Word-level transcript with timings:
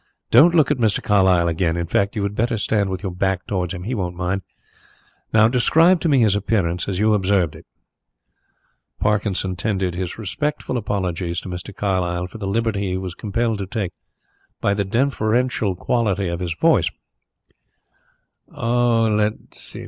"Don't 0.31 0.55
look 0.55 0.71
at 0.71 0.79
Mr. 0.79 0.99
Carlyle 1.03 1.47
again 1.47 1.77
in 1.77 1.85
fact, 1.85 2.15
you 2.15 2.23
had 2.23 2.33
better 2.33 2.57
stand 2.57 2.89
with 2.89 3.03
your 3.03 3.11
back 3.11 3.45
towards 3.45 3.71
him, 3.75 3.83
he 3.83 3.93
won't 3.93 4.15
mind. 4.15 4.41
Now 5.31 5.47
describe 5.47 5.99
to 5.99 6.09
me 6.09 6.21
his 6.21 6.35
appearance 6.35 6.87
as 6.87 6.97
you 6.97 7.13
observed 7.13 7.53
it." 7.55 7.67
Parkinson 8.99 9.55
tendered 9.55 9.93
his 9.93 10.17
respectful 10.17 10.75
apologies 10.75 11.39
to 11.41 11.49
Mr. 11.49 11.71
Carlyle 11.71 12.25
for 12.25 12.39
the 12.39 12.47
liberty 12.47 12.89
he 12.89 12.97
was 12.97 13.13
compelled 13.13 13.59
to 13.59 13.67
take, 13.67 13.93
by 14.59 14.73
the 14.73 14.83
deferential 14.85 15.75
quality 15.75 16.29
of 16.29 16.39
his 16.39 16.55
voice. 16.55 16.89
"Mr. 18.51 19.79